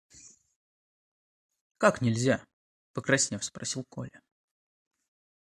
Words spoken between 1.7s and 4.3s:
–Как нельзя?– покраснев, спросил Коля.